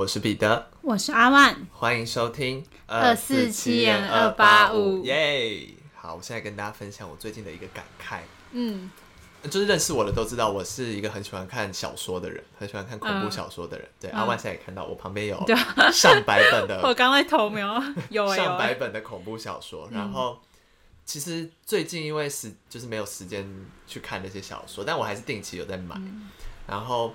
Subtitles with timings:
[0.00, 5.68] 我是彼得，我是阿万，欢迎收听二四七言二八五，耶！
[5.94, 8.20] 好，我现在跟大家分享我最近的一个感慨。
[8.52, 8.90] 嗯，
[9.42, 13.86] 就是认识我的都知道，我是一个很喜欢看小说的人，很喜欢看恐怖小说的人。
[13.86, 15.38] 嗯、对，嗯、阿万现在也看到我旁边有
[15.92, 19.86] 上百本的， 我刚才偷瞄有 上百本的恐怖小说。
[19.92, 20.40] 然后，
[21.04, 23.46] 其实最近因为时就是没有时间
[23.86, 25.94] 去看那些小说，但我还是定期有在买。
[25.96, 26.30] 嗯、
[26.66, 27.12] 然后，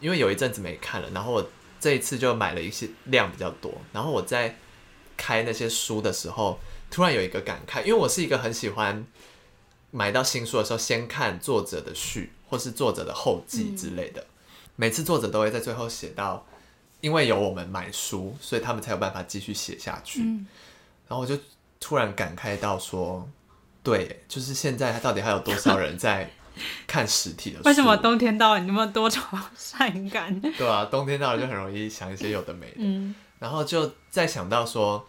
[0.00, 1.46] 因为有一阵子没看了，然后我。
[1.78, 4.56] 这一次就买了一些量比较多，然后我在
[5.16, 6.58] 开那些书的时候，
[6.90, 9.06] 突然有一个感慨，因为我是一个很喜欢
[9.90, 14.26] 买到新书的时候先看作者的序或是作者的后记之类的，嗯、
[14.76, 16.46] 每次作者都会在最后写到，
[17.00, 20.20] 因为有我们买书，所以他们才有办法继续写下去。
[20.22, 20.46] 嗯、
[21.08, 21.38] 然后我就
[21.78, 23.28] 突然感慨到说，
[23.82, 26.30] 对，就是现在到底还有多少人在。
[26.86, 29.20] 看实体的书，为什么冬天到了你那么多愁
[29.56, 30.40] 善感？
[30.40, 35.06] 对啊，冬天到了就很容易想一些有的没的，嗯，然后就再想到说，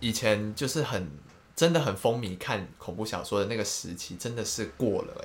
[0.00, 1.10] 以前就是很
[1.54, 5.24] 真的很风靡看恐怖小说的那个时期，真的是过了哎，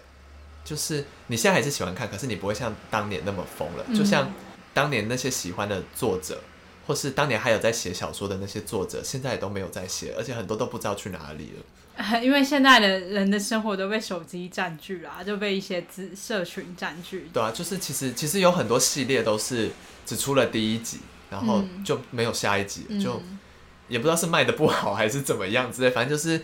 [0.64, 4.32] 就是你现在还是喜欢看，可是你不会像当年那么疯了，就像
[4.74, 6.40] 当年那些喜欢的作者，
[6.88, 11.64] 或是当年还有在写小说的那些作者，现在也都没有在写，而且很多都不知道去哪里了。
[12.24, 17.30] 因为现在的人的生活都被手机占据了，就被一些资社群占据。
[17.32, 19.70] 对啊，就是其实其实有很多系列都是
[20.06, 23.22] 只出了第一集，然后就没有下一集，嗯、就
[23.88, 25.90] 也不知道是卖的不好还是怎么样之类。
[25.90, 26.44] 反正就是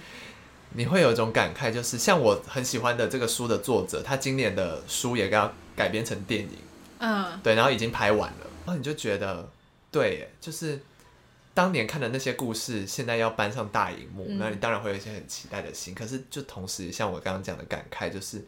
[0.74, 6.58] 你会有一种感慨，就是像我很喜欢的这个书的作者，他今年的书也要改编成电影，
[7.00, 9.50] 嗯，对，然后已经拍完了，然后你就觉得
[9.92, 10.82] 对，就是。
[11.58, 15.96] 当年看的那些故事，现在要搬上大荧幕，那、嗯、你当然会有一些很期待的心。
[15.96, 18.46] 可是，就同时像我刚刚讲的感慨，就是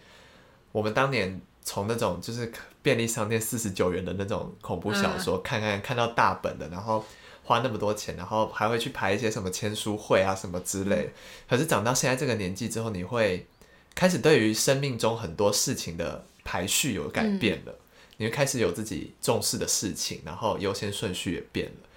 [0.71, 7.03] 我们当年从那种就是便利商店四十九元的那种恐怖小说，嗯、看看看到大本的，然后
[7.43, 11.05] 花那么多钱，然后还会去排一些什么签书会啊什么之类的。
[11.05, 11.14] 嗯、
[11.49, 13.48] 可是长到现在这个年纪之后，你会
[13.95, 17.80] 开始对于生命中很多事情的排序有改变了，嗯、
[18.17, 21.89] 你会开始有自己重视的事情，然后优先顺序也变了。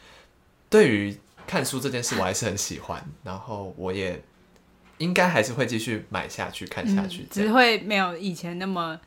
[0.72, 1.14] 对于
[1.46, 4.24] 看书这件事，我还是很喜欢，然后我也
[4.96, 8.98] 应该还是会继续买下去看下去，只会没有以前那么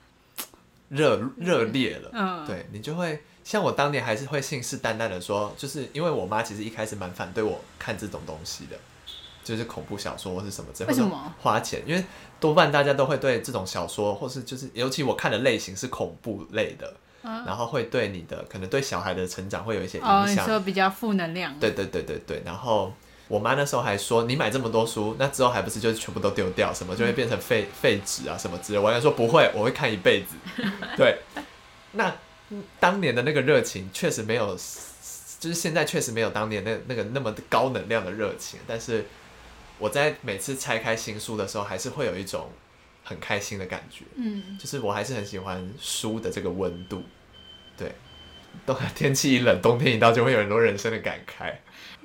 [0.89, 2.11] 热热烈了。
[2.13, 8.77] 嗯，对，你就会像我当年还是会信誓旦旦的说，就是因为我妈其实一开始蛮反对我看这种东西的，
[9.43, 10.93] 就是恐怖小说或是什么之类的。
[10.93, 11.33] 为什么？
[11.41, 11.81] 花钱？
[11.87, 12.05] 因为
[12.39, 16.95] 多半大家都会对这种小说，或是就是尤其我看的类型是恐怖类的。
[17.45, 21.57] 然后会对你的可能对小孩的成长会有一些影响，哦、你说比较负能量。
[21.59, 22.41] 对对对对对。
[22.45, 22.93] 然后
[23.27, 30.35] 我妈那时候还说：“你买这么多书，那之后还不是就全部都丢掉，什么就会变成废废纸啊什么之类。”我还说不会，我会看一辈子。
[30.95, 31.17] 对。
[31.93, 32.13] 那
[32.79, 34.55] 当年的那个热情确实没有，
[35.39, 38.59] 就是现在确实没有当年那那个那么高能量的热情。
[38.67, 39.05] 但是
[39.79, 42.49] 我在每次拆开新书的时候，还是会有一种
[43.05, 44.03] 很开心的感觉。
[44.15, 47.03] 嗯，就是我还是很喜欢书的这个温度。
[47.77, 47.93] 对，
[48.65, 51.53] 冬天气一冷，冬天一到，就会有很多人生的感慨。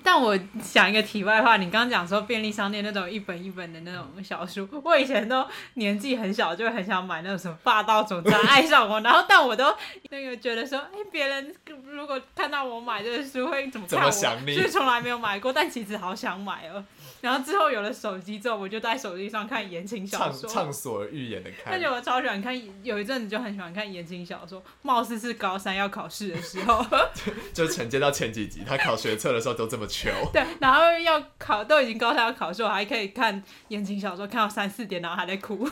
[0.03, 9.77] 但我想一个题外话，你刚刚讲说便利商店那种一本一本的那种小书，我以前都年纪很小，就很想买那种什么霸道总裁爱上我，然后但我都
[10.09, 14.11] 那个觉得说，哎，别人如果看到我买这个书会怎么看我？
[14.11, 16.83] 所以从来没有买过，但其实好想买哦。
[17.21, 21.73] 然后之后有了手机之后，我就在手机上看言情小说，畅所欲言的看。
[21.73, 26.85] 而且我超喜欢看，有一阵子就很喜欢看言情小说，貌似是高三要考试的时候，
[27.53, 30.11] 就承接到前几集，他考学测的时候都这么糗。
[30.33, 35.69] 对，然后要考，都已经高三要考试，我还可以看言情小说，看到三四点，然后还在哭，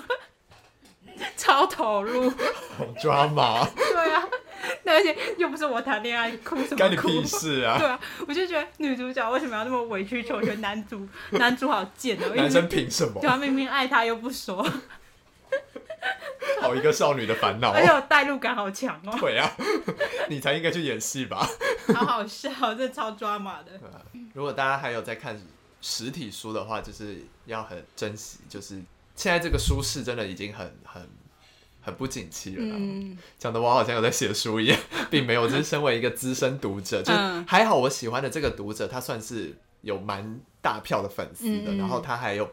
[1.37, 3.67] 超投入，好抓马。
[3.69, 4.28] 对啊。
[4.89, 6.77] 而且又不是我谈恋爱，哭什么哭？
[6.77, 7.79] 干你屁事啊！
[7.79, 10.61] 对啊，我就觉得女主角为什么要那么委曲求全？
[10.61, 12.33] 男主男主好贱哦！
[12.35, 13.21] 男生凭什么？
[13.21, 14.65] 对啊，明明爱他又不说。
[16.61, 19.17] 好一个少女的烦恼， 而且我代入感好强哦。
[19.21, 19.51] 对啊，
[20.29, 21.49] 你才应该去演戏吧？
[21.95, 23.73] 好好笑，这超抓马的。
[24.35, 25.41] 如果大家还有在看
[25.81, 28.39] 实体书的话，就是要很珍惜。
[28.49, 28.81] 就是
[29.15, 31.09] 现在这个书市真的已经很很。
[31.89, 34.79] 很不景气了，讲的我好像有在写书一样，
[35.11, 35.49] 并没有。
[35.49, 37.15] 只是身为一个资深读者，就
[37.47, 37.75] 还好。
[37.79, 42.47] 我喜欢的这个读者，他算是有蛮大票的粉丝的，然后他还有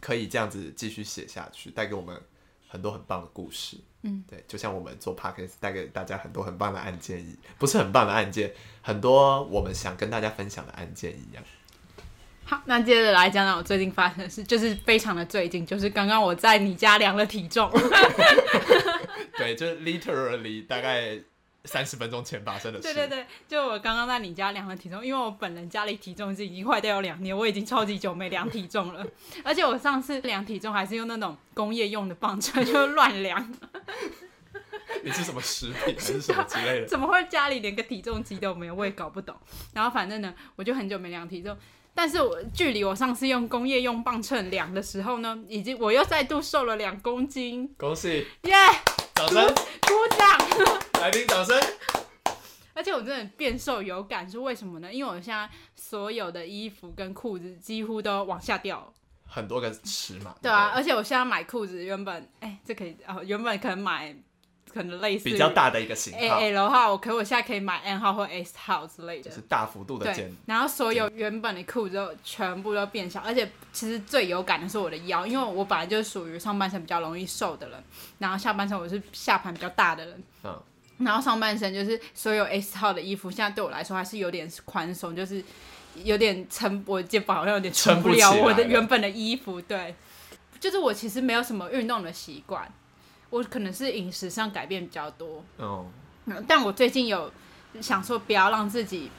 [0.00, 2.20] 可以这样子继续写下去，带给我们
[2.66, 3.76] 很多很棒的故事。
[4.02, 8.52] 嗯，对，就像我们做 podcast 带给大家很多很棒的案件一，不是很棒的案件，
[8.82, 11.44] 很多我们想跟大家分享的案件一样。
[12.50, 17.70] 好，那接着来讲讲我最近发生的事，就是非常的最近，就是刚刚我在你家量了体重。
[19.38, 21.16] 对，就是 literally 大概
[21.64, 22.92] 三十分钟前发生的事。
[22.92, 29.06] 对对对，就我刚刚在你家量了体重，因为我本人家里体重是已经坏掉有两年，我已经超级久没量体重了。
[29.44, 33.54] 而且我上次量体重还是用那种工业用的磅秤，就乱量。
[35.04, 36.86] 你是什么食品还是什么之类的？
[36.90, 38.74] 怎么会家里连个体重机都没有？
[38.74, 39.36] 我也搞不懂。
[39.72, 41.56] 然后反正呢，我就很久没量体重。
[41.94, 47.72] 但是我距离我上次用工业用磅秤量的时候呢，已经我又再度瘦了两公斤。
[47.76, 48.26] 恭喜！
[48.42, 48.76] 耶、yeah!！
[49.14, 49.46] 掌声！
[49.46, 51.00] 鼓掌！
[51.00, 51.60] 来宾掌声！
[52.72, 54.90] 而且我真的变瘦有感，是为什么呢？
[54.90, 58.90] 因为我现在所有的衣服跟裤子几乎都往下掉，
[59.26, 60.34] 很多个尺码。
[60.40, 64.16] 对啊，而且我现在买裤子原本，哎、欸，这可以哦，原本可能买。
[64.72, 66.38] 可能类似比较大的一个型号。
[66.38, 70.28] L 号，可我现在可以买 N 号或 S 号之类的，就是大幅度的减。
[70.28, 77.84] 对，然后所有原本的裤子都全部都变小，而且其实最有感的是我的腰，因为我本来就是属于上半身比较容易瘦的人，
[78.18, 80.62] 然后下半身我是下盘比较大的人，嗯，
[80.98, 85.42] 然后上半身就是所有 S 号的衣服，现在对我来说还是有点宽松，就是
[86.04, 88.32] 有点撑，我肩膀好像有点撑不了。
[88.32, 89.94] 我的原本的衣服，对，
[90.58, 92.72] 就是我其实没有什么运动的习惯。
[93.30, 95.86] 我可能是饮食上改变比较多，哦，
[96.46, 97.32] 但我最近有
[97.80, 99.10] 想说不要让自己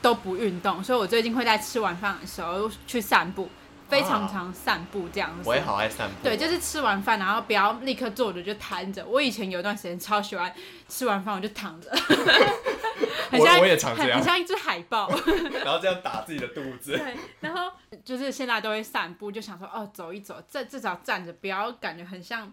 [0.00, 3.48] 都不运动，所以我最近会在吃完饭的时候去散步，
[3.88, 5.48] 非常常散步这样子。
[5.48, 6.14] 我也好爱散步。
[6.22, 9.04] 对，就是吃完饭，然后不要立刻坐着就瘫着。
[9.04, 10.52] 我以前有一段时间超喜欢
[10.88, 11.90] 吃完饭我就躺着，
[13.30, 15.10] 很像，我也常这样，很像一只海豹
[15.64, 16.96] 然后这样打自己的肚子。
[16.96, 17.72] 对，然后
[18.04, 22.52] 就是现在都会散步，就想说哦，走一走，这至少站着，不要感觉很像。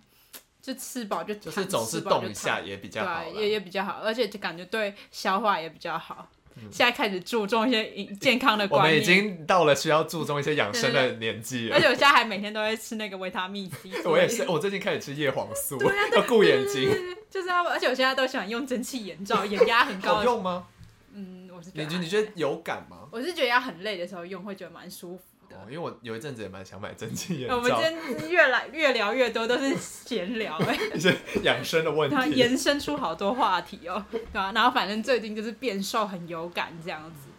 [0.64, 6.30] 就吃饱就就是总是动一下也比较好，对，也也比较好，而且就感觉对消化也比较好。
[6.56, 11.76] 嗯、现在开始注重一些 健康的观念，我们已经到了需要注重一些养生的年纪了。
[11.76, 13.90] 而且我现在还每天都会吃那个维他命 C。
[14.08, 15.78] 我也是，我最近开始吃叶黄素，
[16.16, 16.90] 要顾眼睛。
[17.30, 20.16] 就是要，而且我现在都喜欢用蒸汽眼罩，眼压很高。
[20.16, 20.68] 好用吗？
[21.14, 21.98] 嗯，我是觉得。
[21.98, 23.10] 你觉得有感吗？
[23.12, 25.24] 我是觉得要很累的时候用，会觉得蛮舒服。
[25.68, 27.56] 因为我有一阵子也蛮想买蒸汽眼罩。
[27.58, 34.52] 我们今天越来越聊越多，都是闲聊哎， 一些养生的问题，延伸出好多话题哦，对吧？
[34.54, 37.30] 然后反正最近就是变瘦很有感这样子，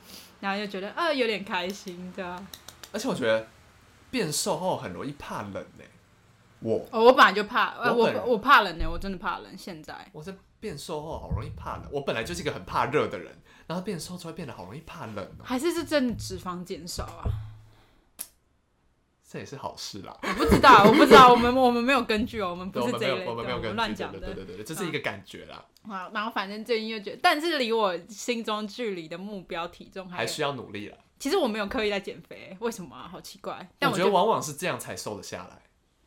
[0.40, 2.46] 然后就觉得呃有点开心，对啊。
[2.92, 3.46] 而且我觉得
[4.10, 5.84] 变瘦后很容易怕冷呢。
[6.60, 9.58] 我我本来就怕，我我，我怕冷呢，我真的怕冷。
[9.58, 13.30] 现在我在变瘦后好容易怕冷，我本来就是一个很怕热的人，
[13.66, 15.44] 然后变瘦之后变得好容易怕冷哦。
[15.44, 17.28] 还是是真的脂肪减少啊？
[19.34, 20.16] 这也是好事啦。
[20.22, 24.20] 我不知道，我不知道，我们我们没有根据哦，我们不是这一类，我们没有根据，乱讲的。
[24.20, 25.64] 对对对，这是一个感觉啦。
[25.88, 30.96] 啊，然后反正最近又觉得，但是离我心中距离的目标体重还还需要努力了。
[31.18, 33.08] 其实我没有刻意在减肥，为什么啊？
[33.10, 33.68] 好奇怪。
[33.76, 35.62] 但我觉得往往是这样才瘦得下来。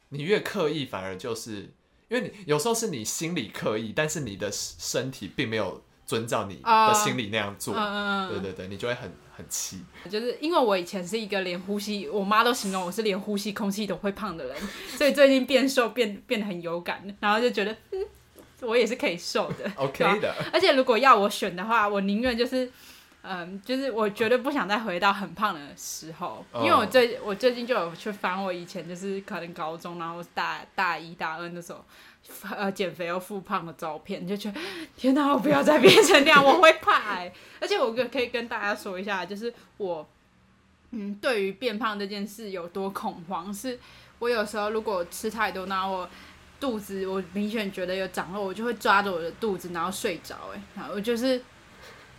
[0.07, 1.73] 你越刻意，反而就是
[2.07, 7.75] 因为你有时候是你心里刻意，但是你的身体并没有遵照你的心理那样做。
[7.75, 8.30] 嗯嗯。
[8.30, 9.13] 对对对，你就会很。
[9.38, 14.57] 很气，就是因为我以前是一个连呼吸，我妈都形容我是连呼吸空气都会胖的人，
[14.98, 18.04] 所以最近变瘦变变得很有感，然后就觉得，嗯，
[18.62, 20.33] 我也是可以瘦的， OK 的。
[20.51, 22.68] 而且如果要我选的话，我宁愿就是，
[23.21, 31.86] 嗯，就是我绝对不想再回到很胖的时候，因为我最我最近就有去翻我以前就是可能高中，然后大大一大二的时候。
[32.56, 34.60] 呃，减肥又复胖的照片，就觉得
[34.96, 37.34] 天哪，我不要再变成那样，我会怕欸。
[37.60, 40.07] 而且我可可以跟大家说一下，就是我，
[40.92, 43.80] 嗯，对于变胖这件事有多恐慌，是
[44.19, 46.10] 我有时候如果吃太多，然后我
[46.60, 50.36] 肚子我明显觉得有长肉，我就会抓着我的肚子，然后睡着。
[50.54, 51.42] 哎，我就是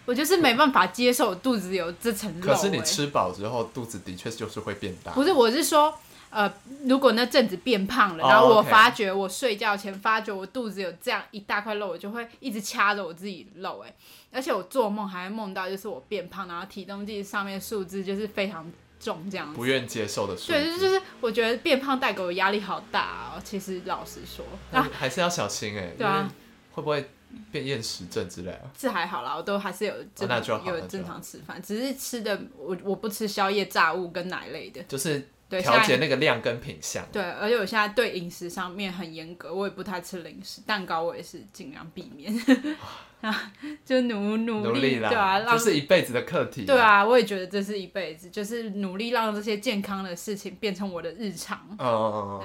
[0.05, 2.47] 我就是没办法接受肚子有这层肉。
[2.47, 5.13] 可是你吃饱之后，肚子的确就是会变大。
[5.13, 5.95] 不是，我是说。
[6.31, 6.53] 呃，
[6.85, 13.95] 如果那阵子变胖了，然后我发觉我睡觉前发觉我肚子有这样一大块肉，我就会一直掐着我自己肉，哎，
[14.31, 18.71] 而且我做梦还会梦到就是我变胖，然后体重计上面数字就是非常
[19.01, 19.57] 重这样子。
[19.57, 20.53] 不愿接受的数字。
[20.53, 23.41] 对，就是就是我觉得变胖带给我压力好大哦。
[23.43, 25.95] 其实老实说，那还是要小心哎。
[25.97, 26.31] 对啊。
[26.73, 27.11] 会不会
[27.51, 28.71] 变厌食症之类的？
[28.79, 35.27] 这还好啦，我都还是有正常有正常吃饭，只是吃的我我不吃宵夜炸物跟奶类的，就是。
[35.49, 37.05] 对，调节那个量跟品相。
[37.11, 42.33] 对，而且我现在对饮食上面很严格，我也不太吃零食，蛋糕我也是尽量避免。
[43.21, 43.51] 啊，
[43.85, 46.65] 就努努力，对啊，这是一辈子的课题。
[46.65, 51.59] 对啊，我也觉得这是一辈子，就是努力让这些健康的事情变成我的日常。
[51.79, 52.45] 哦哦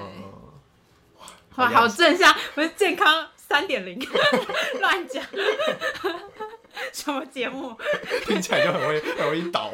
[1.56, 3.96] 哇，好正向，不是健康三点零，
[4.80, 5.22] 乱讲。
[6.92, 7.74] 什么节目？
[8.26, 9.70] 听起来就很容易 很容易倒。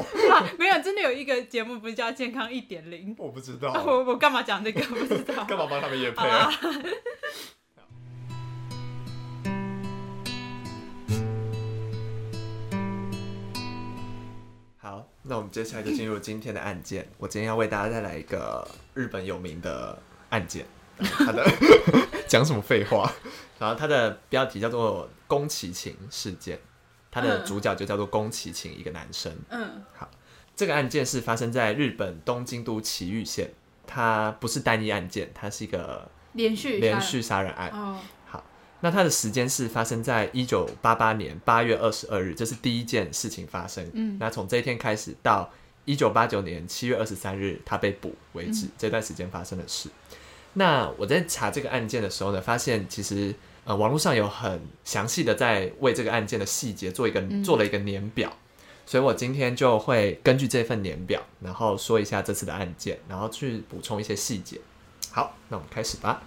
[0.58, 3.14] 没有真的有一个节目不是叫健康一点零。
[3.18, 3.72] 我不知道。
[3.86, 4.80] 我我干嘛讲这个？
[4.82, 5.44] 不知道。
[5.44, 6.22] 干嘛帮他们验配
[14.78, 17.06] 好那我们接下来就进入今天的案件。
[17.18, 19.96] 我今天要为大家带来一个日本有名的
[20.30, 20.64] 案件。
[20.98, 21.46] 他的
[22.26, 23.10] 讲什么废话？
[23.58, 26.58] 然后他的标题叫做宫崎勤事件
[27.10, 29.32] 它的主角就叫做宫崎勤，一个男生。
[29.48, 30.08] 嗯，好，
[30.54, 33.50] 这个案件是发生在日本东京都埼玉县，
[33.86, 37.70] 它不是单一案件，它是一个连续连续杀人案。
[37.70, 38.44] 哦，好，
[38.80, 43.90] 那它的时间是发生在一九八八年八月二十二日，这是第一件事情发生。
[43.92, 45.52] 嗯，那从这一天开始到
[45.84, 49.90] 一九八九年七月二十三日他被捕为止，嗯，这段时间发生的事。
[50.52, 53.34] 那我在查这个案件的时候呢，发现其实。
[53.64, 58.34] 呃，网络上有很详细的在为这个案件的细节做一个、嗯、做了一个年表，
[58.86, 64.58] 所以我今天就会根据这份年表，然后说一下这次的案件，然后去补充一些细节。
[65.10, 66.22] 好，那我们开始吧。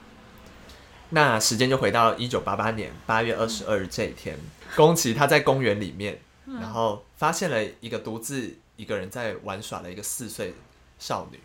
[1.10, 4.38] 那时间就回到一九八八年八月二十二日这一天，
[4.76, 10.54] 宫崎他在公园里面，然后发现了一个独自一个人在玩耍的一个四岁
[11.00, 11.40] 少女，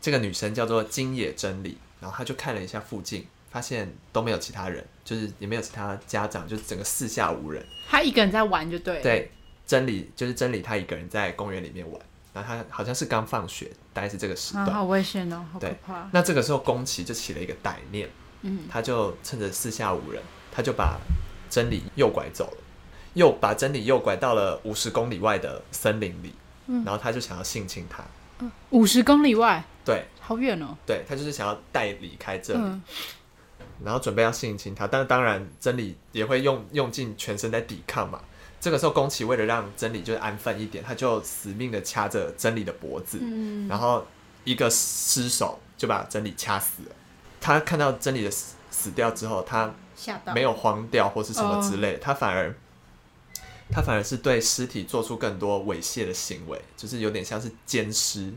[0.00, 3.26] 这个女生叫做金野真理，然后他就看了一下附近。
[3.50, 7.64] 发现都没有其他人，就是也没有其他家长，就是整个四下无人。
[7.88, 9.02] 他一个人在玩就对了。
[9.02, 9.30] 对，
[9.66, 12.00] 真理就是真理，他一个人在公园里面玩。
[12.32, 14.66] 然后他好像是刚放学，大概是这个时段。
[14.66, 16.00] 啊，好危险哦，好可怕。
[16.02, 18.08] 对，那这个时候宫崎就起了一个歹念，
[18.42, 20.20] 嗯，他就趁着四下无人，
[20.50, 20.98] 他就把
[21.48, 22.56] 真理诱拐走了，
[23.12, 26.34] 又把真理诱拐到了五十公里外的森林里，
[26.66, 28.02] 嗯，然后他就想要性侵他。
[28.40, 29.62] 嗯，五十公里外？
[29.84, 30.76] 对，好远哦。
[30.84, 32.60] 对，他就是想要带离开这里。
[32.60, 32.82] 嗯
[33.84, 38.20] 然后准备要性侵他，但是当然真理也会用用尽全身在抵抗嘛。
[38.60, 44.06] 这个时候宫崎为了让真理就是安分一点，他就死命的掐着真理的脖子，嗯、然后
[44.44, 46.96] 一个失手就把真理掐死了。
[47.42, 49.70] 他看到真理的死死掉之后，他
[50.34, 52.54] 没有慌掉或是什么之类，他反而
[53.70, 58.32] 他反而是对尸体做出更多猥亵的行为，就是有点像是奸尸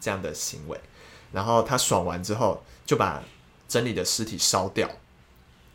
[0.00, 0.78] 这样的行为。
[0.78, 0.88] 嗯、
[1.32, 3.20] 然后他爽完之后就把。
[3.72, 4.86] 真理的尸体烧掉。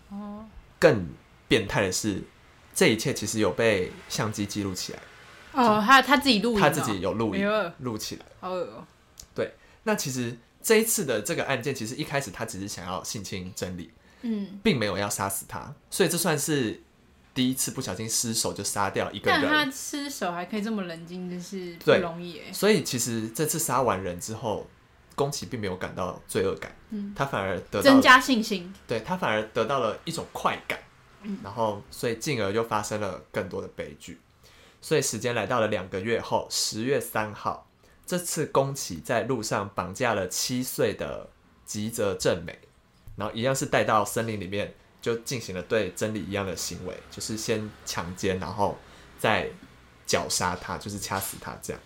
[0.09, 0.45] 哦，
[0.77, 1.07] 更
[1.47, 2.21] 变态的是，
[2.75, 4.99] 这一切其实有被相机记录起来。
[5.53, 8.25] 哦，他他自己录，他自己有录影录起来。
[8.39, 8.85] 好恶哦。
[9.33, 13.89] 对，那其实这一次的这个案件，其实一开始他只是想要性侵真理，
[14.21, 16.79] 嗯，并没有要杀死他，所以这算是
[17.33, 19.41] 第一次不小心失手就杀掉一个人。
[19.41, 22.53] 但他失手还可以这么冷静，真是不容易哎。
[22.53, 24.67] 所以其实这次杀完人之后。
[25.17, 30.79] 宫崎并没有感到罪恶感，嗯，他反而得到增加信心，对，他反而得到了一种快感，
[31.23, 34.21] 嗯，然后所以进而就发生了更多的悲剧，
[34.79, 37.67] 所以时间来到了两个月后，十月三号，
[38.05, 41.27] 这次宫崎在路上绑架了七岁的
[41.65, 42.59] 吉泽正美，
[43.15, 44.71] 然后一样是带到森林里面，
[45.01, 48.77] 就进行了对真理一样的行为，就是先强奸，然后
[49.17, 49.49] 再
[50.05, 51.81] 绞杀他，就是掐死他这样。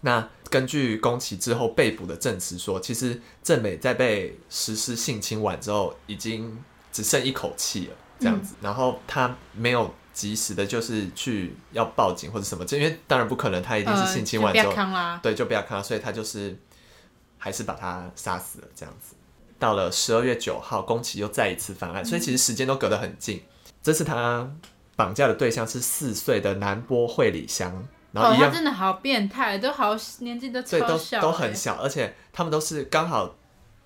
[0.00, 6.56] 那根据宫崎之后被捕的证词说，其实正美在被实施性侵完之后，已经
[6.92, 8.54] 只剩一口气了，这样子。
[8.54, 16.56] 嗯、然后他没有及时的，就是去要报警或者什么，因为当然不可能，他一定是性侵完之后，呃、对，就不要看了，所以他就是
[17.36, 19.14] 还是把他杀死了，这样子。
[19.58, 23.42] 到了十二月九号，宫崎又再一次犯案，所以其实时间都隔得很近。
[23.82, 24.48] 这次他
[24.94, 27.86] 绑架的对象是四岁的南波惠里香。
[28.12, 33.36] 然后一样，哦、真的好变态，都好年纪都超小，都都很小，而且他们都是刚好，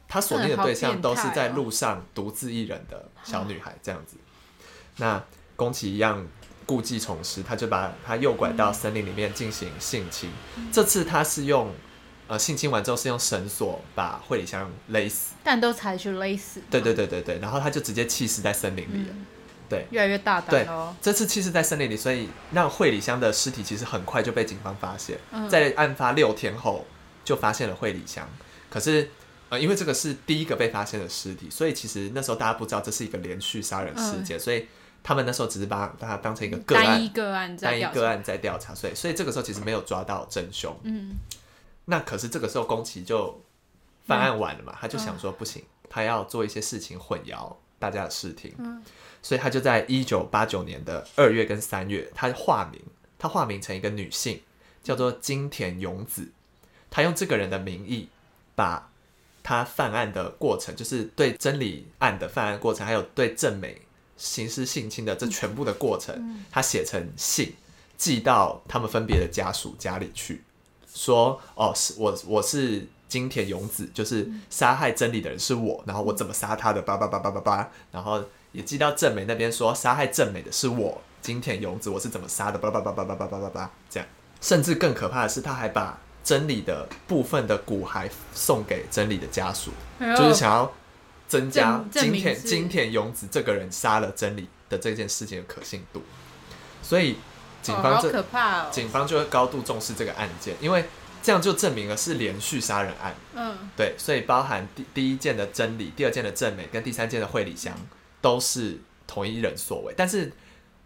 [0.06, 4.16] 他锁定的对象都是在路上独自一人的小女孩这样子。
[4.98, 5.20] 那
[5.56, 6.24] 宫崎一样
[6.64, 10.30] 故技重施，他就把他诱拐到森林里面进行性侵。
[10.56, 11.72] 嗯、这次他是用
[12.28, 16.62] 呃性侵完之后是用绳索把惠里香勒死，但都采取勒死。
[16.70, 19.10] 对对对对对，然后他就直接弃尸在森林里了。
[19.10, 19.26] 嗯
[19.72, 20.68] 对，越来越大胆对，
[21.00, 25.18] 这次其实在森林里，所以让惠里香的尸体其实很快就被警方发现。
[25.30, 26.84] 嗯、在案发六天后，
[27.24, 28.28] 就发现了惠里香。
[28.68, 29.10] 可是，
[29.48, 34.66] 呃，因为这个是第一个被发现的尸体，所以其实那时候大家不知道这是一个连续杀人事件，嗯、所以
[35.02, 38.74] 他们那时候只是把它当成一个个案，单一个案，单一个案在调查。
[38.74, 40.78] 所以，所以这个时候其实没有抓到真凶。
[40.84, 41.16] 嗯。
[41.86, 43.42] 那可是这个时候宫崎就
[44.06, 48.54] 犯案完了嘛，嗯、他就想说不行，他要做一些事情混淆大家的视听。
[48.58, 48.82] 嗯。
[49.20, 52.80] 所以他就在一九八九年的二月跟三月，他化名，
[53.18, 54.40] 他化名成一个女性，
[54.82, 56.32] 叫做金田勇子。
[56.90, 58.08] 他用这个人的名义，
[58.56, 58.90] 把
[59.42, 63.82] 他犯案的过程，就是对真理案的犯案过程，还有对正美
[64.16, 67.54] 行事性侵的这全部的过程，他写成信
[67.96, 70.42] 寄到他们分别的家属家里去，
[70.92, 82.58] 说：“哦，是我，我是金田勇子，就是杀害真理的人是我，然后我怎么杀他的，叭叭叭叭叭叭，然后。”也寄到正美那边说，杀害正美的是我，金田勇子，我是怎么杀的？
[82.58, 84.06] 叭叭叭叭叭叭叭叭叭，这样。
[84.42, 90.70] 甚至更可怕的是，他还把真理的部分的骨骸送给真理的家属，哎、就是想要
[91.26, 96.02] 增加金田金田勇子这个人杀了真理的这件事情的可信度。
[96.82, 97.16] 所以
[97.62, 100.84] 警方这、哦哦、警方就会高度重视这个案件，因为
[101.22, 103.14] 这样就证明了是连续杀人案。
[103.34, 107.74] 嗯，对，所以包含第第一件的真理、第二件的正美跟第三件的惠里香
[108.20, 110.32] 都是同一人所为，但是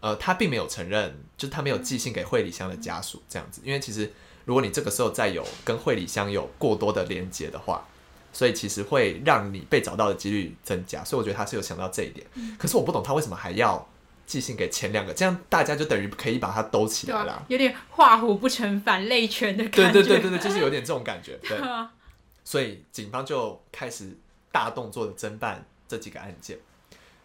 [0.00, 4.12] 呃，他并没有承认，就是他没有寄信给惠里香的家属这样子，因为其实
[4.44, 7.86] 如果你这个时候再有跟惠里香有过多的连接的话，
[8.32, 12.26] 所以其实会让你被找到的几率增加，所以我觉得他是有想到这一点。
[12.58, 13.88] 可是我不懂他为什么还要。
[14.26, 19.92] 寄信给前两个，这样大家就等于可以把它兜起来了，啊，有点画虎不成反类犬的感觉。
[19.92, 21.38] 对对对对对，就是有点这种感觉。
[21.42, 21.56] 对，
[22.44, 24.18] 所以警方就开始
[24.50, 26.58] 大动作的侦办这几个案件。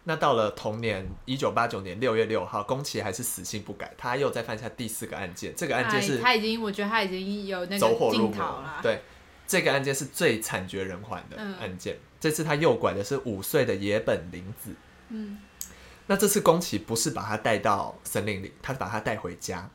[0.04, 5.52] 那到了同年一九八九年六月六号，宫崎还是死性不改，他又再犯下第四个案件。
[5.56, 8.80] 这个案件是，他已经，我觉得他已经有那个走火入魔了。
[8.82, 9.00] 对，
[9.46, 11.94] 这个案件是最惨绝人寰的案件。
[11.94, 14.74] 嗯、这次他诱拐的是五岁的野本玲子。
[15.10, 15.38] 嗯。
[16.06, 19.70] 那这次宫崎不是把他带到森林里，他是把他带回家，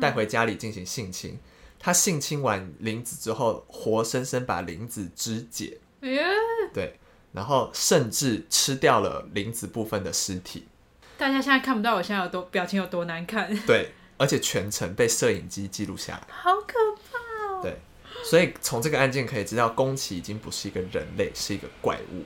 [0.00, 1.32] 带回家里进行性侵。
[1.32, 1.40] 嗯、
[1.78, 6.08] 他性侵完林子之后，活生生把林子肢解，哎、
[6.72, 6.98] 对，
[7.32, 10.68] 然后甚至吃掉了林子部分的尸体。
[11.18, 17.60] 大家现在看不到我现在有多表情有多难看，对，而且全程被摄影机记录下来，好可怕哦。
[17.60, 17.76] 对，
[18.24, 22.24] 所以从这个案件可以知道，宫崎已经不是一个人类，是一个怪物。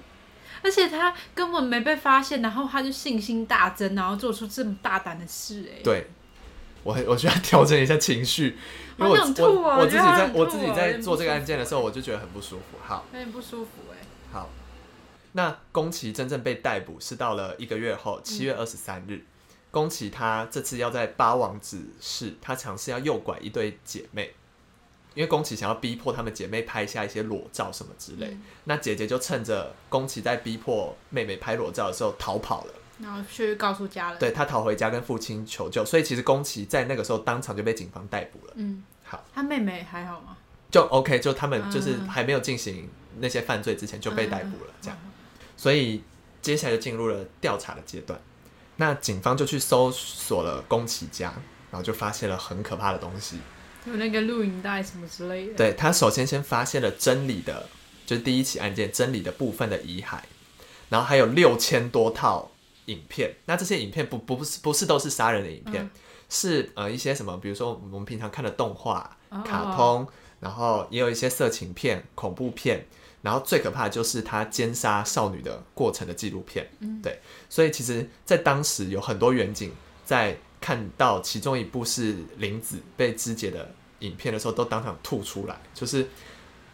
[0.62, 5.83] 而且他根本没被发现，然后他就信心大增，然后做出这么大胆的事，哎。
[5.83, 6.07] 对，
[6.83, 8.57] 我我需要调整一下情绪，
[8.99, 12.78] 因为我我我自己在我自己在做这个案件的时候，我就觉得很不舒服。
[12.83, 13.97] 好，有点不舒服，哎。
[14.33, 14.49] 好，
[15.33, 19.25] 那宫崎真正被逮捕是到了一个月后，七月二十三日。
[19.71, 24.34] 宫崎他这次要在八王子市，他尝试要诱拐一对姐妹。
[25.14, 34.18] 因为宫崎想要逼迫她们姐妹拍下一些裸照什么之类，嗯、那姐姐就趁着宫崎在逼迫妹妹拍裸照的时候逃跑了，然后去告诉家人。
[34.18, 38.52] 对，他逃回家跟父亲求救，所以其实宫崎在那个时候当场就被警方逮捕了。
[38.56, 40.36] 嗯，好，他妹妹还好吗？
[40.70, 44.98] 就 OK，就他们就是还没有进行那些犯罪之前就被逮捕了，这样。
[45.56, 46.02] 所以
[46.40, 48.18] 接下来就进入了调查的阶段，
[48.76, 51.32] 那警方就去搜索了宫崎家，
[51.70, 53.38] 然后就发现了很可怕的东西。
[53.84, 55.54] 有那个录影带什么之类的。
[55.54, 57.68] 对，他首先先发现了真理的，
[58.06, 60.18] 就是第一起案件真理的部分的遗骸，
[60.88, 62.52] 然后还有六千多套
[62.86, 63.34] 影片。
[63.47, 65.90] 那这些影片不不不是不是都是杀人的影片，嗯、
[66.28, 70.06] 是呃一些什么，比如说我们平常看的动画、哦、卡通，
[70.38, 72.86] 然后也有一些色情片、恐怖片，
[73.23, 76.71] 然后最可怕的就是他奸杀少女的过程的纪录片。
[76.78, 77.18] 嗯，对，
[77.49, 79.73] 所以其实，在当时有很多远景
[80.04, 80.38] 在。
[80.62, 86.08] 看到其中一部是林子被肢解的影片的时候，都当场吐出来，就是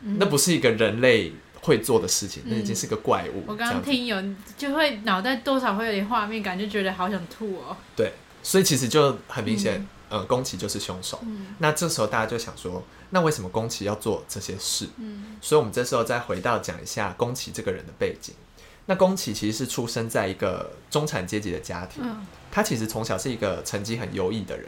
[0.03, 3.43] 那不是一个人类会做的事情，嗯、那已经是个怪物。
[3.47, 4.23] 我刚刚听有
[4.57, 7.77] 就会脑袋多少会有点画面感，就觉得好想吐哦。
[7.97, 11.19] 对，所以其实就很明显，嗯、呃，宫崎就是凶手。
[11.23, 14.87] 嗯、那这时候大家就想说，那为什么宫崎要做这些事？
[14.99, 18.35] 嗯，所以我们这时候再回到讲一下宫崎这个人的背景。
[18.89, 22.03] 那宫崎其实是出生在一个中产阶级的家庭。
[22.03, 24.67] 嗯他其实从小是一个成绩很优异的人，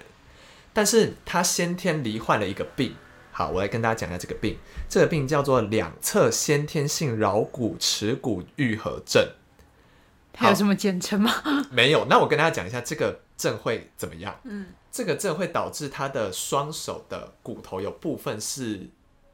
[0.72, 2.94] 但是他先天罹患了一个病。
[3.32, 4.58] 好，我来跟大家讲一下这个病。
[4.86, 9.26] 这个病叫做两侧先天性桡骨尺骨愈合症。
[10.36, 11.32] 还有什么简称吗？
[11.72, 12.04] 没有。
[12.04, 14.38] 那我跟大家讲一下这个症会怎么样？
[14.44, 18.88] 嗯，这个症会导致他的双手的骨头有部分是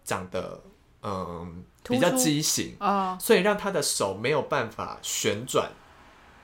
[0.05, 0.62] 长得
[1.09, 5.71] 嗯比较畸形啊，所以让他的手没有办法旋转，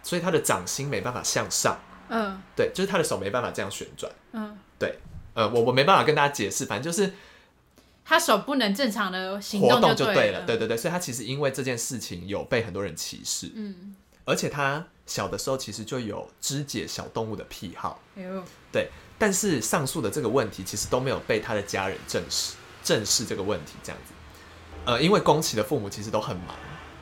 [0.01, 1.77] 所以他的掌心没办法向上。
[2.09, 4.13] 嗯，对，就是他的手没办法这样旋转。
[4.31, 5.01] 嗯，对，
[5.35, 7.13] 呃，我我没办法跟大家解释，反正就是
[8.05, 10.41] 他手不能正常的行动就对了，就对了。
[10.47, 13.51] 对对对，所以他其实因为这件事情有被很多人歧视。
[13.57, 18.01] 嗯，而且他小的时候其实就有肢解小动物的癖好。
[18.17, 24.13] 哎呦，对，但是上述的这个问题其实都没有被他的家人正视，正视这个问题这样子。
[24.85, 26.57] 呃，因为宫崎的父母其实都很忙，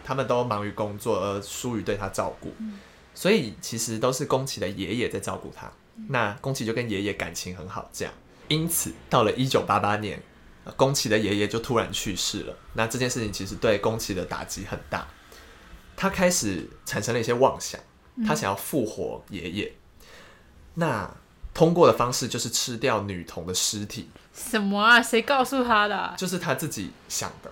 [0.04, 2.52] 他们都忙于工作而疏于对他照顾。
[2.58, 2.78] 嗯
[3.12, 5.70] 所以其实都是宫崎的爷爷在照顾他，
[6.08, 8.14] 那宫崎就跟爷爷感情很好，这样。
[8.46, 10.22] 因此到了一九八八年，
[10.76, 12.56] 宫崎的爷爷就突然去世了。
[12.74, 15.06] 那这件事情其实对宫崎的打击很大，
[15.96, 17.80] 他开始产生了一些妄想，
[18.24, 19.72] 他想要复活爷爷。
[20.74, 21.12] 那
[21.52, 24.08] 通过的方式就是吃掉女童的尸体。
[24.32, 25.02] 什么啊？
[25.02, 26.14] 谁告诉他的？
[26.16, 27.50] 就是他自己想的，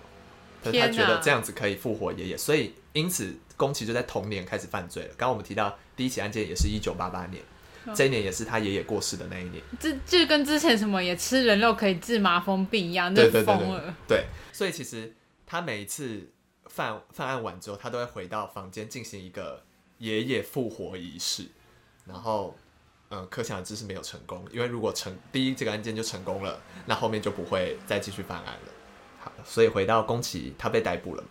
[0.62, 3.36] 他觉得这样子可以复活爷爷，所以因此。
[3.58, 5.08] 宫崎就在同年开始犯罪了。
[5.16, 7.42] 刚刚我们提到第一起案件也是一九八八年，
[7.86, 9.60] 嗯、这一年也是他爷爷过世的那一年。
[9.80, 13.80] 这就跟之前什么也吃人肉可以治麻风病一样，那疯了。
[14.06, 15.12] 对，对，对，对，对，所以其实
[15.44, 16.30] 他每一次
[16.66, 19.64] 犯犯案完之后，他都会回到房间进行一个
[19.98, 21.46] 爷爷复活仪式，
[22.06, 22.56] 然后。
[23.10, 28.72] 嗯，可想而知是没有成功，因为如果成第一这个案件就成功了，那后面就不会再继续犯案了。
[29.36, 31.28] 好，所以回到宫崎，他被逮捕了嘛？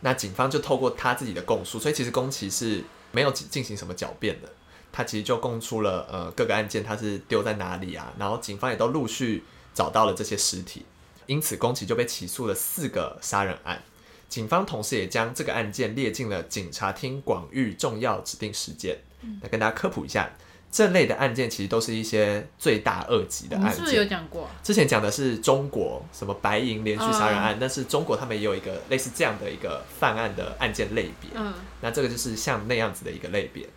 [0.00, 4.48] 那警方就透过他自己的供述，所以其实宫崎是没有进行什么狡辩的，
[4.92, 10.84] 他其实就供出了呃各个案件他是丢在哪里啊，然后警方也都陆续找到了这些尸体，
[11.26, 13.82] 因此宫崎就被起诉了四个杀人案。
[14.28, 18.98] 警方同时也将这个案件列进了警察厅广域重要指定事件。
[19.42, 20.30] 来跟大家科普一下。
[20.70, 23.74] 这类的案件其实都是一些罪大恶极的案件。
[23.74, 24.48] 是不是有讲过？
[24.62, 31.30] 之前讲的是中国什么白银连续杀人案，但是中国他们也有一个类似这样的一个犯案的案件类别。
[31.34, 33.68] 嗯，那这个就是像那样子的一个类别。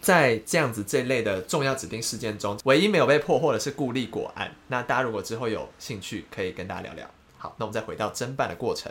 [0.00, 4.50] 在这样子这类的重要指定事件中，唯一没有被破获的是顾立果案。
[4.66, 7.08] 那大家如果之后有兴趣，可以跟大家聊聊。
[7.38, 8.90] 好，那我们再回到侦办的过程。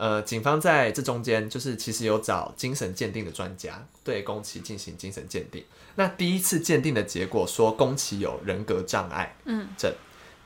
[0.00, 5.62] 呃，警方在这中间就是其实有找精神鉴定的专家对宫崎进行精神鉴定。
[5.96, 9.36] 那第一次鉴定的结果说宫崎有人格障碍
[9.76, 9.94] 症，嗯，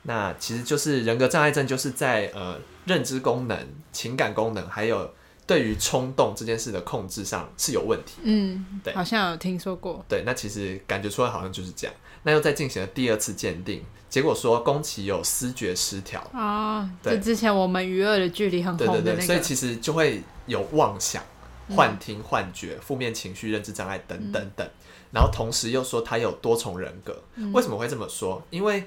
[0.01, 3.57] 那其实就是人格障碍症，就是在呃认知功能、
[3.93, 5.09] 情感功能还有
[5.47, 8.17] 对于冲动这件事的控制上是有问题。
[8.23, 10.03] 嗯，对，好像有听说过。
[10.09, 11.95] 对，那其实感觉出来好像就是这样。
[12.27, 16.89] 那又再进行了第二次鉴定，结果说宫崎有思觉失调啊。
[17.03, 19.03] 对，之前我们娱乐的距离很红的那个。
[19.03, 21.23] 对对对，所以其实就会有妄想、
[21.69, 24.67] 幻听、幻觉、负面情绪、认知障碍等等等。
[25.11, 27.21] 然后同时又说他有多重人格。
[27.53, 28.41] 为什么会这么说？
[28.49, 28.85] 因为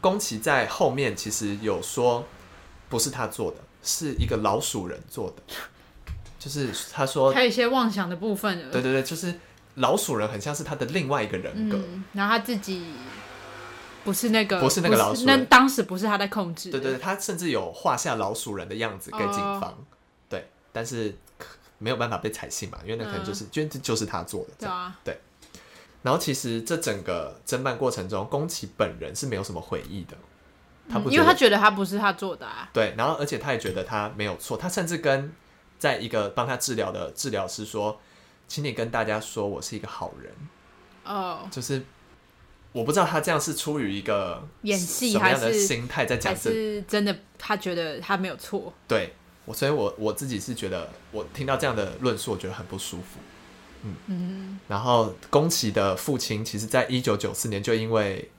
[0.00, 2.24] 宫崎在后面其实有说，
[2.88, 5.54] 不是他做的，是一个老鼠人做的。
[6.36, 8.68] 就是他说，还有一些妄想的部分。
[8.72, 9.32] 对对对，就是。
[9.76, 12.84] 老鼠人很像是他的另外一个人格，嗯、然后他自己
[14.04, 16.70] 不是那个，不是那个老鼠人，那当时不是他在控制。
[16.70, 19.78] 对对对，他甚至有画下老鼠人的样子给警方，哦、
[20.28, 21.16] 对，但是
[21.78, 25.18] 没有办法被采信嘛，因为那可能就是，就、嗯、就是他做的，对啊，对。
[26.02, 30.16] 然后其实这整个侦办过程中，宫崎本人是没有什么悔意的，
[30.90, 32.68] 他不，因为他觉得他不是他做的啊。
[32.74, 35.32] 对，然后而且他也觉得他没有错，他甚至跟
[35.78, 37.98] 在一个帮他治疗的治疗师说。
[38.52, 40.30] 请你跟大家说，我是一个好人。
[41.06, 41.82] 哦，oh, 就是
[42.72, 48.70] 我不知道他这样是出于一个演戏什么样的心态在讲，还是真的他觉得他没有错。
[48.86, 49.14] 对，
[49.46, 53.18] 我所以我，我我自己是觉得，我听到这样的论述，我觉得很不舒服。
[53.84, 54.60] 嗯嗯。
[54.68, 58.30] 然后，宫崎的父亲，其实在一九九四年就因为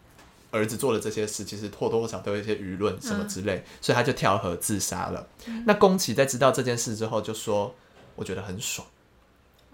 [0.51, 5.27] 儿子做了这些事，其实或多或少都有一些舆论什么之类，嗯、所以他就跳河自杀了。
[5.47, 7.73] 嗯、那宫崎在知道这件事之后，就说
[8.15, 8.87] ：“我觉得很爽。”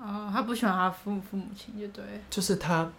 [0.02, 2.04] 哦，他不喜欢他父父母亲，就对。
[2.30, 2.90] 就是他，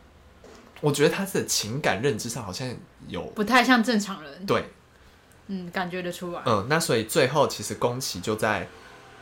[0.81, 2.69] 我觉得他的情感认知上好像
[3.09, 4.45] 有不太像正常人。
[4.45, 4.65] 对，
[5.47, 6.43] 嗯，感觉得出来。
[6.45, 8.69] 嗯，那所以最后其实宫崎就在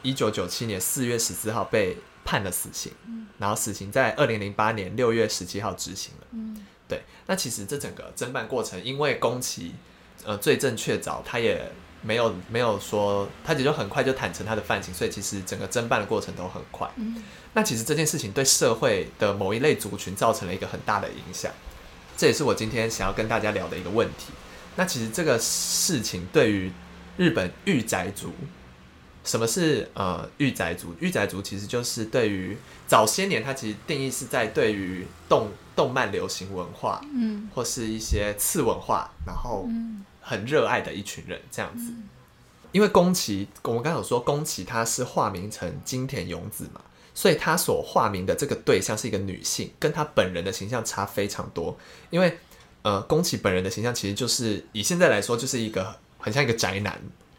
[0.02, 6.26] 一九九七年四月十四号被判了死刑，嗯，然后死刑在二零零八年六月十七号执行了。
[6.32, 7.02] 嗯，对。
[7.26, 9.74] 那其实这整个侦办过程，因为宫崎
[10.24, 11.70] 呃罪证确凿，他也
[12.02, 16.88] 没有没有说，他姐就很快就坦诚他的犯行，所以其实整个侦办的过程都很快。
[16.96, 17.22] 嗯。
[17.54, 21.50] 那其实这件事情对社会的某一类族群造成了一个很大的影响，
[22.16, 24.32] 这也是我今天想要跟大家聊的一个问题。
[24.76, 26.70] 那其实这个事情对于
[27.16, 28.32] 日本御宅族，
[29.24, 30.94] 什么是呃御宅族？
[31.00, 32.56] 御宅族其实就是对于
[32.86, 39.68] 早些年，它其实定义是在对于动动漫流行文化，嗯，或是一些次文化，然后
[40.28, 41.92] 很热爱的一群人这样子。
[42.72, 46.82] 因为宫崎，我们刚刚有说宫崎他是化名成金田勇子嘛。
[47.14, 51.76] 所以他所化名的这个对象是一个女性，跟他本人的形象差非常多。
[52.10, 52.38] 因为，
[52.82, 56.96] 呃，宫崎本人的形象其实就是以现在来说，就是一个很像一个宅男，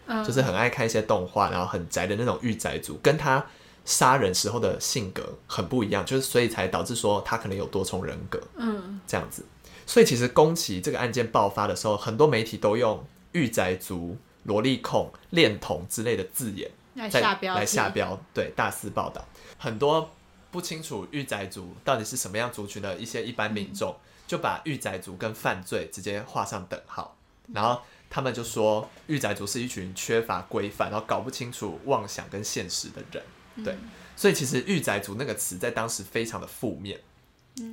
[0.08, 3.46] 嗯、就是很爱看一些动画，然后很宅的那种御宅族，跟他
[3.86, 9.46] 杀人时候的性格很不一样，就是所以才导致说他可能有多重人格，嗯，这样子。
[9.90, 19.28] 所以其实宫崎这个案件爆发的时候，很多媒体都用御宅族、萝莉控、恋童之类的字眼来下标，来下标，对，大肆报道。
[19.58, 20.12] 很多
[20.52, 23.96] 不清楚御宅族到底是什么样族群的一些一般民众，
[24.28, 27.18] 就把御宅族跟犯罪直接画上等号，
[27.52, 33.24] 然后他们就说御宅族是一群缺乏规范，然后搞不清楚妄想跟现实的人。
[33.66, 33.76] 对，
[34.16, 37.00] 所以其实御宅族那个词在当时非常的负面，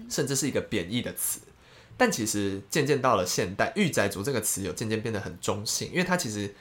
[0.09, 1.41] 甚至是一个贬义的词。
[1.97, 6.55] 但其实渐渐到了现代，御宅族这个词有渐渐变得很中性，因为它其实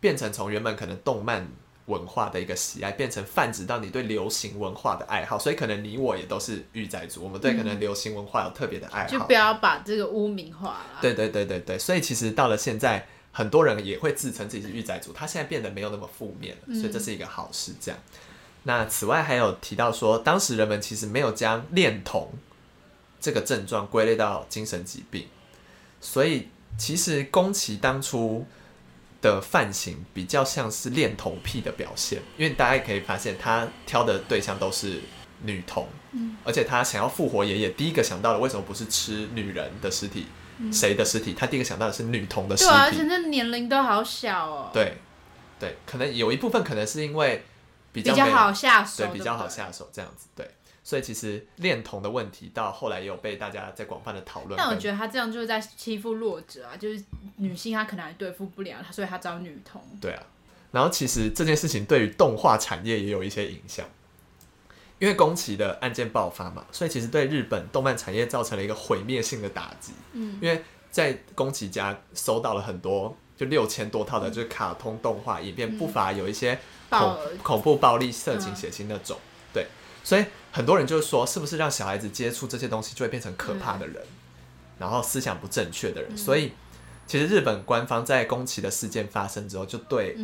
[0.00, 1.48] 变成从原本可能动漫。
[1.88, 10.98] 文化的一个喜爱，变成泛指到你对流行文化的爱好，所以可能你我也都是御宅族，我们对可能流行文化有特别的爱好，就不要把这个污名化了。
[11.00, 17.72] 对对对对对，所以其实到了现在，很多人也会自称自己是御宅族，他现在变得没有那么负面了，所以这是一个好事。
[17.80, 17.98] 这样，
[18.64, 22.30] 那此外还有提到说，当时人们其实没有将恋童
[23.20, 25.26] 这个症状归类到精神疾病，
[26.00, 28.46] 所以其实宫崎当初。
[29.20, 35.00] 的犯行比较像是恋童癖的表现，因为大家可以发现，他挑的对象都是
[35.42, 40.28] 女童，嗯，而且他想要复活爷爷，第一个想到的为什么不是吃女人的尸体，
[40.70, 41.34] 谁、嗯、的尸体？
[41.34, 44.70] 他第一个想到的是女童的尸体，对啊，而且那年龄都好小哦。
[44.72, 44.98] 对，
[45.58, 47.44] 对，可能有一部分可能是因为
[47.92, 50.48] 比较好下手，对，比较好下手这样子，对。
[50.88, 54.56] 所以其实恋童的问题到后来也有被大家在广泛的讨论。
[54.56, 57.04] 但我觉得他这样就是在欺负弱者啊，就是
[57.36, 59.82] 女性她可能还对付不了，所以他找女童。
[60.00, 60.22] 对啊，
[60.70, 63.84] 然后其实这件事情对于动画产业也有一些影响，
[64.98, 69.92] 因为宫崎的案件爆发嘛，所以其实对日本动漫产业造成了一个毁灭性的打击。
[70.14, 79.18] 嗯，因为在宫崎家收到了很多，就六千多套的，就是卡通动画影片，不乏有一些恐恐怖、暴力、色情、血腥那种。
[79.18, 79.27] 对，
[80.08, 80.24] 所以。
[80.50, 84.40] 很多人就是说，是不是让小孩子接触这些东西就会变成可怕的人，嗯、
[84.78, 86.10] 然后思想不正确的人？
[86.12, 86.52] 嗯、所以，
[87.06, 90.16] 其实日本官方在宫崎的事件发生之后，就对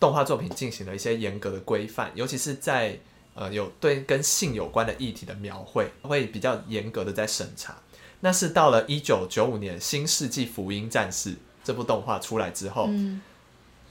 [0.00, 2.98] 动画作品进行了一些严格的规范，尤其是在
[3.34, 7.76] 呃有对跟性有关的议题的描绘，会比较严格的在审查。
[8.20, 11.30] 那是到了一九九五年《新世纪福音战士》
[11.62, 13.20] 这部动画出来之后，嗯、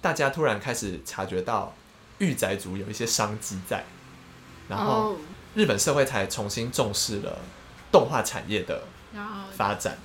[0.01, 1.73] 大家突然开始察觉到
[2.17, 3.85] 御宅族有一些商机在，
[4.67, 5.15] 然后。
[5.55, 7.39] 哦日本社会才重新重视了
[7.91, 8.83] 动画产业的
[9.55, 9.97] 发展，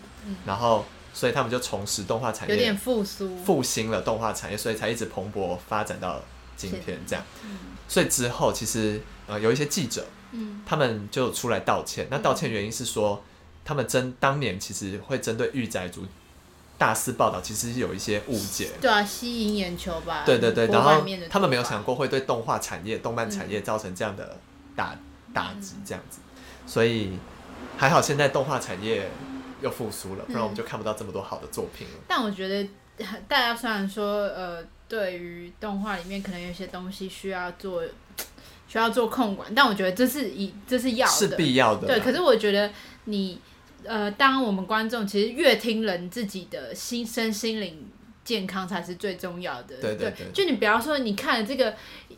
[0.46, 6.22] 然后所以他们就重拾动画产业，有点复苏，复兴了动画产业，所以才一直蓬勃发展到
[6.56, 7.24] 今天这样。
[7.88, 12.06] 所以之后其实呃有一些记者，嗯他们就出来道歉。
[12.10, 13.20] 那道歉原因是说，
[13.64, 16.06] 他们针当年其实会针对御宅族
[16.78, 20.22] 大肆报道，其实是有一些误解，对啊，吸引眼球吧。
[20.24, 24.38] 对对对，然后他们没有想过会对动画产业、动漫产业造成这样的
[24.76, 24.96] 打。
[25.32, 26.20] 打击这样子，
[26.66, 27.12] 所以
[27.76, 29.08] 还好，现在动画产业
[29.62, 31.94] 又复苏了，不然我们就看不到这么多好的作品了。
[31.98, 32.68] 嗯、但我觉得，
[33.28, 37.82] 大家虽然说，呃，对于动画里面可能有些东西需要做，
[38.68, 41.86] 需要做控管，但我觉得这是一，这是要的，是必要的。
[41.86, 42.70] 对，可是我觉得
[43.04, 43.40] 你，
[43.84, 47.88] 呃，当我们观众其实越听人自己的心身心灵
[48.24, 49.76] 健康才是最重要的。
[49.80, 51.74] 对对对，就你不要说你看了这个。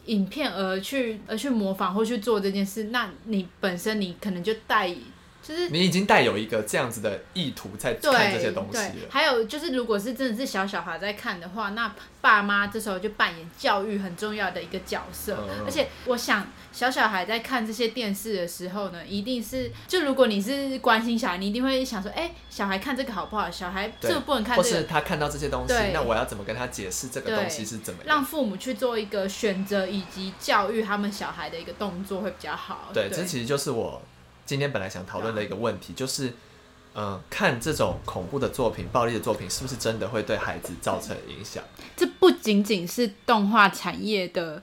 [0.06, 4.94] 影片而去而去模仿或去做这件事，那你本身你可能就带。
[5.42, 9.08] 就是你已经带有一个这样子的意图在看这些东西了。
[9.10, 15.36] 还有就是，如果是真的是小小孩在看的话，那爸妈这时候就扮演教育很重要的一个角色。
[15.40, 23.50] 嗯、而且，我想小小孩在看这些电视的时候呢，一定是就如果你是关心小孩，你一定会想说，哎、欸，小孩看这个好不好？
[23.50, 24.68] 小孩这个不能看、这个。
[24.68, 28.16] 或是他看到这些东西，那我要怎么跟他解释这个东西是怎么样？
[28.16, 32.90] 让父母去做一个选择以及教育他们小孩的一个动作会比较好。
[32.94, 34.00] 对，对这其实就是我。
[34.52, 36.26] 今天本来想讨论的一个问题就是，
[36.92, 41.64] 嗯、呃，看这种恐怖的作品、暴力的作品，是不是真的会对孩子造成影响？
[41.96, 44.62] 这不仅仅是动画产业的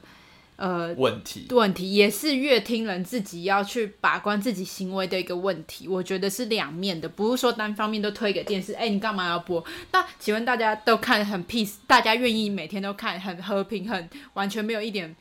[0.58, 5.88] 呃问题，问题也是乐听人自己要去把关自己行为的一个问题。
[5.88, 8.74] 我觉得是两面的，不是说单方面都推给电视。
[8.74, 9.66] 哎，你干嘛要播？
[9.92, 15.16] 那请问大家都看很 peace，大家愿意每天都看很和平、很完全没有一点。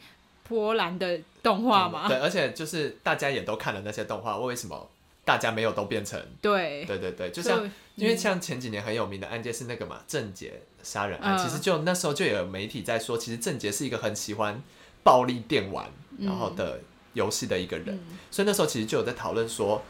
[0.46, 4.90] 波澜的动画嘛、嗯，对，而且就是大家也都看了那些动画，为什么
[5.24, 6.20] 大家没有都变成？
[6.40, 14.62] 对，对对对，就像就因为像前几年很有名的案件是那个嘛，郑捷杀人案，嗯、其实就那时候就有媒体在说，其实郑捷是一个很喜欢
[15.03, 16.81] 暴力电玩然后的
[17.14, 19.83] 游戏的一个人，嗯、所以那时候其实就有在讨论说，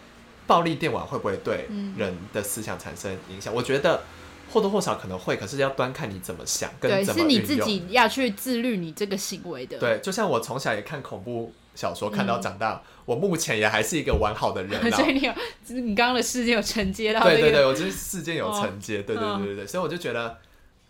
[0.46, 3.52] 暴力电玩会不会对人的思想产生影响？
[3.52, 4.02] 嗯、我觉得。
[4.52, 9.78] 或多或少可能会，可是要端看你怎么想，跟怎么是你自己要去自律你这个行为的。
[9.78, 14.80] 对，就像我从小也看恐怖小说，看到长大，嗯、我目前也还是一个完好的人。
[14.90, 15.32] 所以你有，
[15.68, 17.36] 你刚刚的事件有承接到、这个。
[17.36, 20.38] 对对对，我就是事件有承接，哦、对对对对对，所以我就觉得，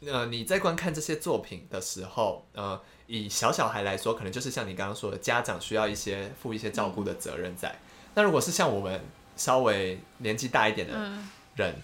[0.07, 7.69] 呃，你在观看这些作品的时候，呃，以小小孩来说，可能就是像你刚刚说的，家长需要一些负一些照顾的责任在。
[7.69, 7.81] 嗯、
[8.15, 9.01] 那如果是像我们
[9.37, 10.95] 稍微年纪大一点的
[11.57, 11.73] 人。
[11.73, 11.83] 嗯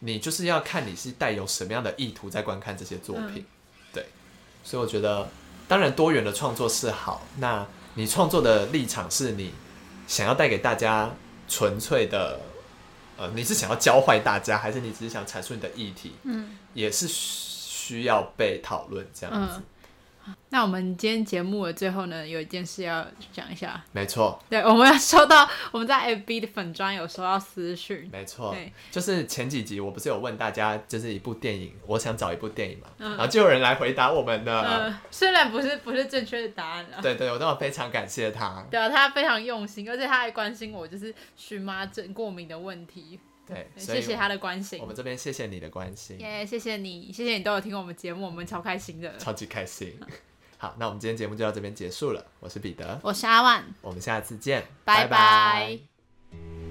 [0.00, 3.44] 你就是要看你是带有什么样的意图在观看这些作品，嗯、
[3.92, 4.06] 对，
[4.62, 5.28] 所以我觉得，
[5.66, 7.26] 当然多元的创作是好。
[7.38, 9.52] 那你创作的立场是你
[10.06, 11.10] 想要带给大家
[11.48, 12.40] 纯粹的，
[13.16, 16.12] 呃，你是想要教坏大家，还是你只是想阐述你的议题？
[16.24, 19.56] 嗯，也是需要被讨论这样子。
[19.58, 19.62] 嗯
[20.50, 23.82] 那我们今天节目的最后呢，有一件事要讲一下。
[23.92, 24.38] 没错。
[24.48, 28.08] 对，我们要收到我们在 FB 的粉专有收到私讯。
[28.12, 28.52] 没错。
[28.52, 34.62] 对，就是前几集我不是有问大家，就是一部电影，我想找一部电影嘛，嗯、然后就有人来回答我们的。
[34.62, 36.98] 嗯，虽然不是不是正确的答案了。
[37.02, 38.66] 对对，我都非常感谢他。
[38.70, 43.20] 对啊，他非常用心，而且他还关心我，就是荨麻疹过敏的问题。
[43.46, 44.80] 对，谢谢他的关心。
[44.80, 46.18] 我们这边谢谢你的关心。
[46.20, 49.16] 耶，yeah, 谢谢你，谢谢你都有听我们节目，我们超开心的。
[49.18, 49.98] 超级开心。
[50.58, 52.26] 好，那我们今天节目就到这边结束了。
[52.40, 56.65] 我是彼得，我是阿万，我们下次见，拜拜。